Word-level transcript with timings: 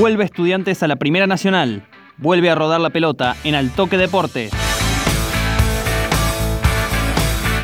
Vuelve 0.00 0.24
Estudiantes 0.24 0.82
a 0.82 0.88
la 0.88 0.96
Primera 0.96 1.26
Nacional. 1.26 1.82
Vuelve 2.16 2.48
a 2.48 2.54
rodar 2.54 2.80
la 2.80 2.88
pelota 2.88 3.36
en 3.44 3.54
Altoque 3.54 3.98
Deportes. 3.98 4.50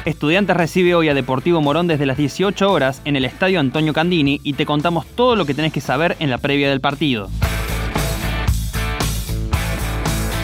Estudiantes 0.05 0.55
recibe 0.55 0.95
hoy 0.95 1.09
a 1.09 1.15
Deportivo 1.15 1.63
Morón 1.63 1.87
desde 1.87 2.05
las 2.05 2.19
18 2.19 2.71
horas 2.71 3.01
en 3.07 3.17
el 3.17 3.25
Estadio 3.25 3.59
Antonio 3.59 3.95
Candini 3.95 4.39
y 4.45 4.53
te 4.53 4.67
contamos 4.67 5.07
todo 5.07 5.35
lo 5.35 5.47
que 5.47 5.55
tenés 5.55 5.73
que 5.73 5.81
saber 5.81 6.15
en 6.21 6.29
la 6.29 6.37
previa 6.37 6.69
del 6.69 6.83
partido. 6.83 7.31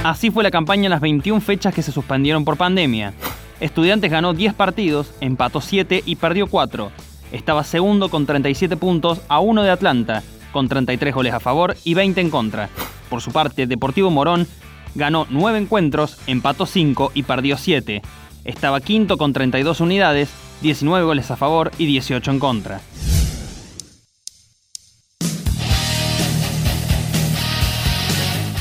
Así 0.02 0.30
fue 0.30 0.45
la 0.45 0.50
campaña 0.50 0.84
en 0.84 0.93
las 0.93 1.02
21 1.02 1.43
fechas 1.43 1.74
que 1.74 1.82
se 1.82 1.93
suspendieron 1.93 2.46
por 2.46 2.56
pandemia. 2.56 3.12
Estudiantes 3.61 4.11
ganó 4.11 4.32
10 4.32 4.54
partidos, 4.54 5.12
empató 5.20 5.61
7 5.61 6.04
y 6.06 6.16
perdió 6.16 6.46
4. 6.46 6.90
Estaba 7.32 7.64
segundo 7.64 8.09
con 8.09 8.24
37 8.24 8.79
puntos 8.79 9.20
a 9.29 9.40
1 9.40 9.62
de 9.62 9.70
Atlanta, 9.70 10.23
con 10.52 10.69
33 10.69 11.15
goles 11.15 11.34
a 11.34 11.41
favor 11.41 11.77
y 11.84 11.95
20 11.95 12.20
en 12.20 12.30
contra. 12.30 12.69
Por 13.10 13.20
su 13.20 13.33
parte, 13.33 13.66
Deportivo 13.66 14.10
Morón 14.10 14.47
ganó 14.95 15.27
9 15.30 15.59
encuentros, 15.59 16.19
empató 16.27 16.66
5 16.66 17.12
y 17.15 17.23
perdió 17.24 17.56
7. 17.56 18.02
Estaba 18.45 18.80
quinto 18.80 19.19
con 19.19 19.33
32 19.33 19.80
unidades, 19.80 20.30
19 20.62 21.05
goles 21.05 21.30
a 21.30 21.37
favor 21.37 21.73
y 21.79 21.87
18 21.87 22.30
en 22.30 22.38
contra. 22.38 22.80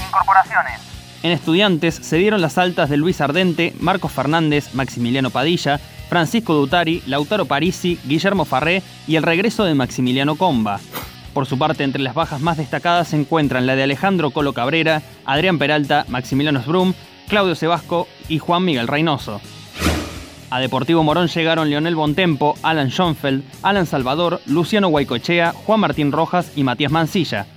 Incorporaciones. 0.08 0.82
En 1.24 1.32
estudiantes 1.32 1.96
se 1.96 2.18
dieron 2.18 2.42
las 2.42 2.58
altas 2.58 2.90
de 2.90 2.98
Luis 2.98 3.22
Ardente, 3.22 3.76
Marcos 3.80 4.12
Fernández, 4.12 4.74
Maximiliano 4.74 5.30
Padilla, 5.30 5.80
Francisco 6.10 6.54
Dutari, 6.54 7.04
Lautaro 7.06 7.46
Parisi, 7.46 8.00
Guillermo 8.06 8.44
Farré 8.44 8.82
y 9.08 9.16
el 9.16 9.24
regreso 9.24 9.64
de 9.64 9.76
Maximiliano 9.76 10.36
Comba. 10.36 10.80
Por 11.34 11.46
su 11.46 11.58
parte, 11.58 11.84
entre 11.84 12.02
las 12.02 12.14
bajas 12.14 12.42
más 12.42 12.58
destacadas 12.58 13.10
se 13.10 13.16
encuentran 13.16 13.66
la 13.66 13.76
de 13.76 13.84
Alejandro 13.84 14.32
Colo 14.32 14.54
Cabrera, 14.54 15.02
Adrián 15.26 15.58
Peralta, 15.58 16.06
Maximiliano 16.10 16.62
Sbrum, 16.62 16.94
Claudio 17.30 17.56
Sebasco 17.56 18.08
y 18.28 18.40
Juan 18.40 18.66
Miguel 18.66 18.88
Reynoso. 18.88 19.40
A 20.50 20.60
Deportivo 20.60 21.02
Morón 21.02 21.30
llegaron 21.30 21.70
Leonel 21.70 21.96
Bontempo, 21.96 22.56
Alan 22.62 22.92
Schoenfeld, 22.92 23.44
Alan 23.62 23.86
Salvador, 23.86 24.42
Luciano 24.46 24.90
Guaycochea, 24.90 25.54
Juan 25.54 25.80
Martín 25.80 26.12
Rojas 26.12 26.52
y 26.58 26.66
Matías 26.66 26.92
Mancilla. 26.92 27.48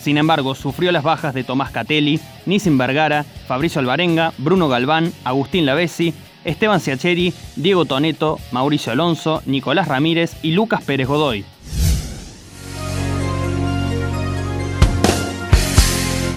Sin 0.00 0.18
embargo, 0.18 0.56
sufrió 0.56 0.90
las 0.90 1.04
bajas 1.04 1.34
de 1.34 1.44
Tomás 1.44 1.70
Catelli, 1.70 2.18
Nisim 2.44 2.76
Vergara, 2.76 3.24
Fabricio 3.46 3.78
Alvarenga, 3.78 4.32
Bruno 4.38 4.68
Galván, 4.68 5.12
Agustín 5.22 5.64
Lavesi, 5.64 6.12
Esteban 6.44 6.80
Ciacheri, 6.80 7.32
Diego 7.54 7.84
Toneto, 7.84 8.40
Mauricio 8.50 8.90
Alonso, 8.92 9.42
Nicolás 9.46 9.86
Ramírez 9.86 10.34
y 10.42 10.50
Lucas 10.50 10.82
Pérez 10.82 11.06
Godoy. 11.06 11.44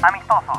Amistosos. 0.08 0.58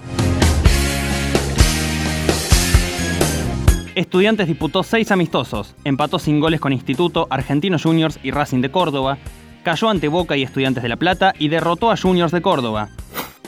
Estudiantes 3.94 4.48
disputó 4.48 4.82
seis 4.82 5.10
amistosos, 5.10 5.74
empató 5.84 6.18
sin 6.18 6.40
goles 6.40 6.60
con 6.60 6.72
Instituto, 6.72 7.28
Argentinos 7.30 7.84
Juniors 7.84 8.18
y 8.22 8.30
Racing 8.30 8.60
de 8.60 8.70
Córdoba, 8.70 9.18
cayó 9.62 9.88
ante 9.88 10.08
Boca 10.08 10.36
y 10.36 10.42
Estudiantes 10.42 10.82
de 10.82 10.88
La 10.88 10.96
Plata 10.96 11.32
y 11.38 11.48
derrotó 11.48 11.90
a 11.90 11.96
Juniors 11.96 12.32
de 12.32 12.42
Córdoba. 12.42 12.88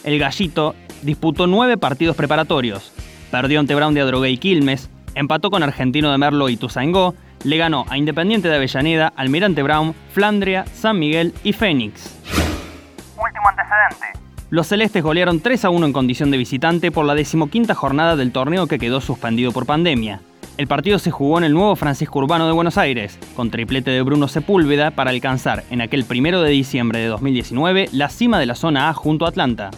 El 0.05 0.19
Gallito 0.19 0.75
disputó 1.03 1.47
nueve 1.47 1.77
partidos 1.77 2.17
preparatorios, 2.17 2.93
perdió 3.31 3.61
ante 3.61 3.75
Brown 3.75 3.93
de 3.93 4.01
Adrogué 4.01 4.31
y 4.31 4.39
Quilmes, 4.39 4.89
empató 5.15 5.51
con 5.51 5.63
Argentino 5.63 6.13
de 6.13 6.19
Merlo 6.19 6.49
y 6.49 6.57
Tuzangó, 6.57 7.15
le 7.45 7.57
ganó 7.57 7.85
a 7.89 7.99
Independiente 7.99 8.49
de 8.49 8.57
Avellaneda, 8.57 9.13
Almirante 9.17 9.63
Brown, 9.63 9.95
Flandria, 10.13 10.65
San 10.73 10.99
Miguel 10.99 11.35
y 11.43 11.53
Fénix. 11.53 12.17
Último 13.17 13.49
antecedente. 13.49 14.28
Los 14.51 14.67
celestes 14.67 15.03
golearon 15.03 15.41
3 15.41 15.67
a 15.67 15.71
1 15.71 15.87
en 15.87 15.93
condición 15.93 16.31
de 16.31 16.39
visitante 16.39 16.91
por 16.91 17.05
la 17.05 17.15
decimoquinta 17.15 17.75
jornada 17.75 18.17
del 18.17 18.33
torneo 18.33 18.67
que 18.67 18.79
quedó 18.79 19.03
suspendido 19.03 19.53
por 19.53 19.67
pandemia. 19.67 20.23
El 20.57 20.67
partido 20.67 20.99
se 20.99 21.11
jugó 21.11 21.37
en 21.37 21.45
el 21.45 21.53
nuevo 21.53 21.77
Francisco 21.77 22.19
Urbano 22.19 22.47
de 22.47 22.53
Buenos 22.53 22.79
Aires, 22.79 23.19
con 23.37 23.51
triplete 23.51 23.91
de 23.91 24.01
Bruno 24.01 24.27
Sepúlveda 24.27 24.91
para 24.91 25.11
alcanzar 25.11 25.65
en 25.71 25.83
aquel 25.83 26.07
primero 26.07 26.41
de 26.41 26.49
diciembre 26.49 26.99
de 26.99 27.09
2019 27.09 27.91
la 27.93 28.09
cima 28.09 28.39
de 28.39 28.47
la 28.47 28.55
zona 28.55 28.89
A 28.89 28.95
junto 28.95 29.27
a 29.27 29.29
Atlanta. 29.29 29.71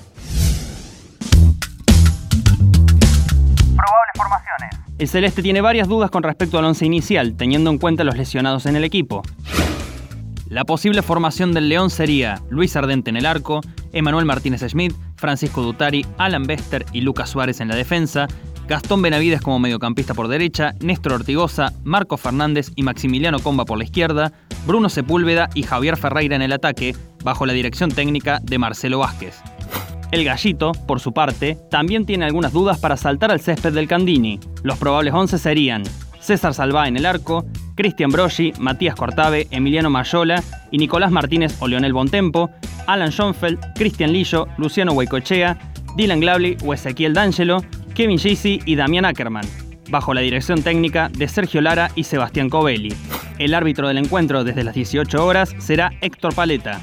Probables 3.74 4.14
formaciones. 4.14 4.78
El 5.00 5.08
Celeste 5.08 5.42
tiene 5.42 5.62
varias 5.62 5.88
dudas 5.88 6.12
con 6.12 6.22
respecto 6.22 6.60
al 6.60 6.64
once 6.64 6.86
inicial, 6.86 7.34
teniendo 7.36 7.70
en 7.70 7.78
cuenta 7.78 8.04
los 8.04 8.16
lesionados 8.16 8.66
en 8.66 8.76
el 8.76 8.84
equipo. 8.84 9.22
La 10.48 10.64
posible 10.64 11.02
formación 11.02 11.54
del 11.54 11.68
León 11.68 11.90
sería 11.90 12.40
Luis 12.50 12.74
Ardente 12.76 13.10
en 13.10 13.16
el 13.16 13.26
arco, 13.26 13.60
Emanuel 13.92 14.24
Martínez 14.24 14.62
Schmidt, 14.62 14.94
Francisco 15.16 15.62
Dutari, 15.62 16.04
Alan 16.18 16.44
Bester 16.44 16.84
y 16.92 17.00
Lucas 17.00 17.30
Suárez 17.30 17.60
en 17.60 17.68
la 17.68 17.76
defensa, 17.76 18.28
Gastón 18.68 19.02
Benavides 19.02 19.40
como 19.40 19.58
mediocampista 19.58 20.14
por 20.14 20.28
derecha, 20.28 20.74
Néstor 20.80 21.14
Ortigosa, 21.14 21.72
Marco 21.82 22.16
Fernández 22.16 22.70
y 22.76 22.82
Maximiliano 22.82 23.40
Comba 23.40 23.64
por 23.64 23.78
la 23.78 23.84
izquierda, 23.84 24.32
Bruno 24.66 24.88
Sepúlveda 24.88 25.50
y 25.54 25.64
Javier 25.64 25.96
Ferreira 25.96 26.36
en 26.36 26.42
el 26.42 26.52
ataque, 26.52 26.94
bajo 27.24 27.46
la 27.46 27.52
dirección 27.52 27.90
técnica 27.90 28.38
de 28.42 28.58
Marcelo 28.58 29.00
Vázquez. 29.00 29.42
El 30.12 30.24
Gallito, 30.24 30.72
por 30.86 31.00
su 31.00 31.12
parte, 31.12 31.56
también 31.70 32.04
tiene 32.04 32.24
algunas 32.24 32.52
dudas 32.52 32.78
para 32.78 32.96
saltar 32.96 33.30
al 33.30 33.40
césped 33.40 33.72
del 33.72 33.88
Candini. 33.88 34.40
Los 34.62 34.78
probables 34.78 35.14
11 35.14 35.38
serían 35.38 35.82
César 36.20 36.54
Salvá 36.54 36.88
en 36.88 36.96
el 36.96 37.06
arco, 37.06 37.44
Cristian 37.80 38.10
Broggi, 38.10 38.52
Matías 38.58 38.94
Cortave, 38.94 39.46
Emiliano 39.50 39.88
Mayola 39.88 40.42
y 40.70 40.76
Nicolás 40.76 41.10
Martínez 41.10 41.56
o 41.60 41.66
Leonel 41.66 41.94
Bontempo, 41.94 42.50
Alan 42.86 43.10
Schoenfeld, 43.10 43.58
Cristian 43.74 44.12
Lillo, 44.12 44.48
Luciano 44.58 44.92
Huaycochea, 44.92 45.56
Dylan 45.96 46.20
Glavli 46.20 46.58
o 46.62 46.74
Ezequiel 46.74 47.14
D'Angelo, 47.14 47.64
Kevin 47.94 48.18
Jaycee 48.18 48.60
y 48.66 48.74
Damián 48.74 49.06
Ackerman, 49.06 49.46
bajo 49.88 50.12
la 50.12 50.20
dirección 50.20 50.62
técnica 50.62 51.08
de 51.08 51.26
Sergio 51.26 51.62
Lara 51.62 51.90
y 51.94 52.04
Sebastián 52.04 52.50
Covelli. 52.50 52.94
El 53.38 53.54
árbitro 53.54 53.88
del 53.88 53.96
encuentro 53.96 54.44
desde 54.44 54.62
las 54.62 54.74
18 54.74 55.24
horas 55.24 55.56
será 55.56 55.90
Héctor 56.02 56.34
Paleta. 56.34 56.82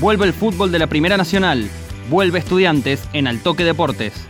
Vuelve 0.00 0.26
el 0.26 0.32
fútbol 0.32 0.70
de 0.70 0.78
la 0.78 0.86
Primera 0.86 1.16
Nacional. 1.16 1.68
Vuelve 2.08 2.38
Estudiantes 2.38 3.08
en 3.12 3.26
Altoque 3.26 3.64
Deportes. 3.64 4.28